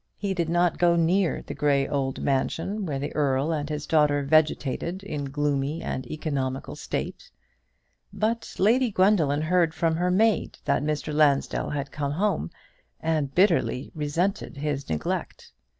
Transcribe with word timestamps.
He 0.17 0.33
did 0.33 0.49
not 0.49 0.79
go 0.79 0.95
near 0.95 1.43
the 1.43 1.53
grey 1.53 1.87
old 1.87 2.21
mansion 2.23 2.87
where 2.87 2.97
the 2.97 3.13
Earl 3.13 3.51
and 3.51 3.69
his 3.69 3.85
daughter 3.85 4.23
vegetated 4.23 5.03
in 5.03 5.25
gloomy 5.25 5.83
and 5.83 6.07
economical 6.09 6.75
state; 6.75 7.29
but 8.11 8.55
Lady 8.57 8.91
Gwendoline 8.91 9.43
heard 9.43 9.75
from 9.75 9.97
her 9.97 10.09
maid 10.09 10.57
that 10.65 10.81
Mr. 10.83 11.13
Lansdell 11.13 11.69
had 11.69 11.91
come 11.91 12.13
home; 12.13 12.49
and 12.99 13.35
bitterly 13.35 13.91
resented 13.93 14.57
his 14.57 14.89
neglect. 14.89 15.51